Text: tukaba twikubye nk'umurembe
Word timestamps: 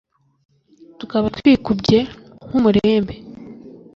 tukaba 0.99 1.27
twikubye 1.37 1.99
nk'umurembe 2.47 3.15